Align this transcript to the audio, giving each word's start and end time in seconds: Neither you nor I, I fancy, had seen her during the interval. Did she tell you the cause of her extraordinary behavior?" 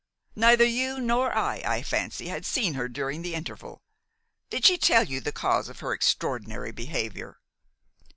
Neither 0.35 0.65
you 0.65 0.99
nor 0.99 1.31
I, 1.31 1.57
I 1.63 1.83
fancy, 1.83 2.29
had 2.29 2.43
seen 2.43 2.73
her 2.73 2.89
during 2.89 3.21
the 3.21 3.35
interval. 3.35 3.83
Did 4.49 4.65
she 4.65 4.75
tell 4.79 5.03
you 5.03 5.21
the 5.21 5.31
cause 5.31 5.69
of 5.69 5.81
her 5.81 5.93
extraordinary 5.93 6.71
behavior?" 6.71 7.39